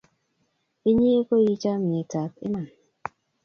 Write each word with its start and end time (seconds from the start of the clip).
Inye 0.89 1.13
koi 1.27 1.49
chomyet 1.61 2.11
ap 2.23 2.31
iman. 2.47 2.67